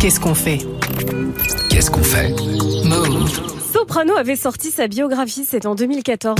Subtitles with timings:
[0.00, 0.58] Qu'est-ce qu'on fait
[1.70, 2.30] Qu'est-ce qu'on fait
[2.84, 3.40] Move.
[3.72, 6.38] Soprano avait sorti sa biographie, c'est en 2014.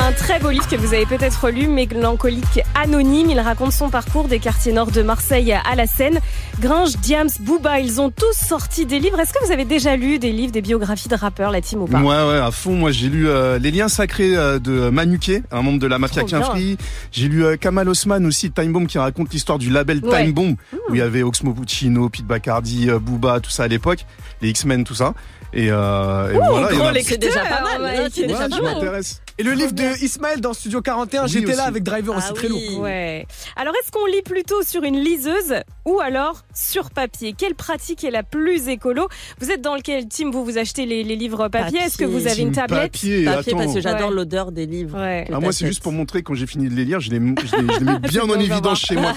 [0.00, 3.28] Un très beau livre que vous avez peut-être lu, Mélancolique Anonyme.
[3.30, 6.20] Il raconte son parcours des quartiers nord de Marseille à la Seine.
[6.60, 9.18] Gringe, Diams, Booba, ils ont tous sorti des livres.
[9.18, 11.86] Est-ce que vous avez déjà lu des livres, des biographies de rappeurs, la team ou
[11.86, 11.98] pas?
[11.98, 12.72] Ouais, ouais, à fond.
[12.74, 16.22] Moi, j'ai lu euh, Les liens sacrés euh, de Manuquet, un membre de la mafia.
[16.26, 16.76] Free.
[17.10, 20.22] J'ai lu euh, Kamal Osman aussi, Time Bomb, qui raconte l'histoire du label Ouais.
[20.24, 20.56] Time Bomb,
[20.88, 24.04] où il y avait Oxmo Puccino, Pete Bacardi, euh, Booba, tout ça à l'époque,
[24.40, 25.14] les X-Men, tout ça.
[25.54, 26.68] Et, euh, et voilà.
[26.72, 28.74] gros a- C'est déjà pas mal, Mike, c'est Ouais, déjà je pas mal.
[28.74, 29.20] m'intéresse.
[29.38, 31.60] Et le livre de Ismaël dans Studio 41, Oui, j'étais là aussi.
[31.68, 32.68] avec Driver aussi Ah très oui.
[32.70, 32.80] lourd.
[32.82, 33.26] Ouais.
[33.56, 35.54] Alors, est-ce qu'on lit plutôt sur une liseuse?
[35.84, 39.08] Ou alors sur papier Quelle pratique est la plus écolo?
[39.40, 40.30] Vous êtes dans lequel team?
[40.30, 42.92] Vous vous achetez les, les livres papier, Est-ce que vous avez une tablette?
[42.92, 44.14] Papier, Papier, parce que j'adore Ouais.
[44.16, 44.98] l'odeur des livres.
[44.98, 45.26] Ouais.
[45.32, 47.56] Ah, moi, c'est juste pour montrer quand j'ai fini de les lire, je les, je
[47.56, 49.12] les, je les mets bien en évidence chez moi.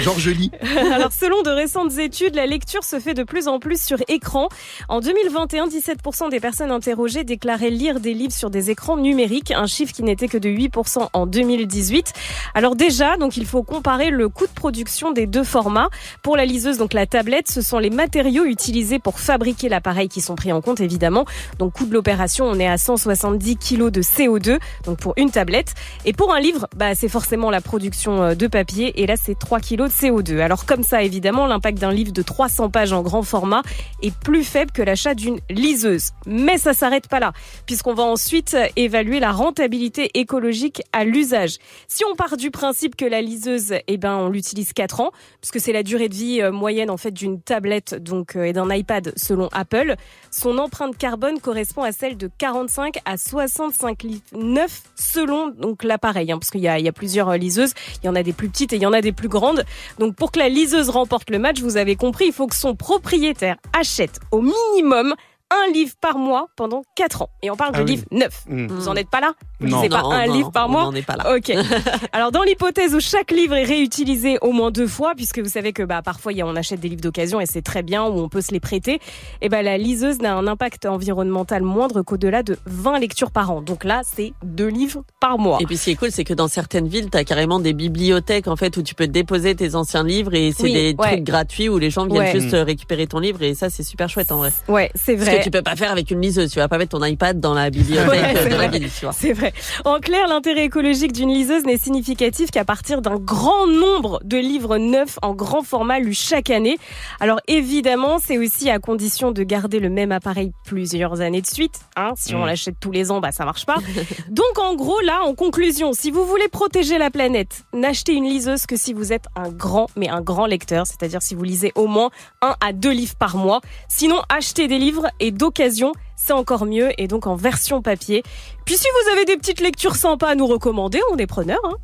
[0.00, 0.50] Genre, je lis.
[0.92, 4.48] Alors, selon de récentes études, la lecture se fait de plus en plus sur écran.
[4.88, 9.66] En 2021, 17% des personnes interrogées déclaraient lire des livres sur des écrans numériques, un
[9.66, 12.12] chiffre qui n'était que de 8% en 2018.
[12.54, 15.87] Alors déjà, donc il faut comparer le coût de production des deux formats.
[16.22, 20.20] Pour la liseuse, donc la tablette, ce sont les matériaux utilisés pour fabriquer l'appareil qui
[20.20, 21.24] sont pris en compte évidemment.
[21.58, 25.74] Donc coût de l'opération, on est à 170 kg de CO2, donc pour une tablette.
[26.04, 29.02] Et pour un livre, bah, c'est forcément la production euh, de papier.
[29.02, 30.40] Et là, c'est 3 kg de CO2.
[30.40, 33.62] Alors comme ça, évidemment, l'impact d'un livre de 300 pages en grand format
[34.02, 36.10] est plus faible que l'achat d'une liseuse.
[36.26, 37.32] Mais ça s'arrête pas là,
[37.66, 41.58] puisqu'on va ensuite évaluer la rentabilité écologique à l'usage.
[41.86, 45.60] Si on part du principe que la liseuse, eh ben, on l'utilise 4 ans, puisque
[45.60, 48.72] c'est la durée de vie euh, moyenne en fait d'une tablette donc euh, et d'un
[48.72, 49.94] iPad selon Apple,
[50.30, 56.32] son empreinte carbone correspond à celle de 45 à 65 litres neuf selon donc l'appareil,
[56.32, 58.22] hein, parce qu'il y a, il y a plusieurs euh, liseuses, il y en a
[58.22, 59.64] des plus petites et il y en a des plus grandes.
[59.98, 62.74] Donc pour que la liseuse remporte le match, vous avez compris, il faut que son
[62.74, 65.14] propriétaire achète au minimum
[65.50, 67.30] un livre par mois pendant 4 ans.
[67.42, 67.90] Et on parle Ah de oui.
[67.92, 68.44] livres neufs.
[68.48, 68.66] Mm.
[68.66, 69.76] Vous en êtes pas là Vous Non.
[69.78, 71.34] lisez pas Non, un non, livre par on mois n'en est pas là.
[71.36, 71.50] Ok.
[72.12, 75.72] Alors dans l'hypothèse où chaque livre est réutilisé au moins deux fois, puisque vous savez
[75.72, 78.40] que bah parfois on achète des livres d'occasion et c'est très bien ou on peut
[78.42, 79.00] se les prêter,
[79.40, 83.62] et ben la liseuse n'a un impact environnemental moindre qu'au-delà de 20 lectures par an.
[83.62, 85.58] Donc là c'est deux livres par mois.
[85.60, 88.48] Et puis ce qui est cool, c'est que dans certaines villes, t'as carrément des bibliothèques
[88.48, 91.08] en fait où tu peux déposer tes anciens livres et c'est Oui, des ouais.
[91.12, 92.32] trucs gratuits où les gens viennent Ouais.
[92.40, 94.50] juste euh, récupérer ton livre et ça c'est super chouette en vrai.
[94.68, 95.37] Ouais, c'est Ce vrai.
[95.38, 97.54] Que tu peux pas faire avec une liseuse, tu vas pas mettre ton iPad dans
[97.54, 98.88] la bibliothèque Ouais, c'est de la ville.
[99.12, 99.52] C'est vrai.
[99.84, 104.78] En clair, l'intérêt écologique d'une liseuse n'est significatif qu'à partir d'un grand nombre de livres
[104.78, 106.78] neufs en grand format lus chaque année.
[107.20, 111.74] Alors évidemment, c'est aussi à condition de garder le même appareil plusieurs années de suite.
[111.96, 112.46] Hein, si on Mm.
[112.46, 113.76] l'achète tous les ans, bah ça marche pas.
[114.30, 118.66] Donc en gros, là, en conclusion, si vous voulez protéger la planète, n'achetez une liseuse
[118.66, 121.86] que si vous êtes un grand, mais un grand lecteur, c'est-à-dire si vous lisez au
[121.86, 122.10] moins
[122.42, 123.60] un à deux livres par mois.
[123.88, 128.22] Sinon, achetez des livres et d'occasion, c'est encore mieux et donc en version papier.
[128.64, 131.60] Puis si vous avez des petites lectures sympas à nous recommander, on est preneurs.
[131.64, 131.76] Hein.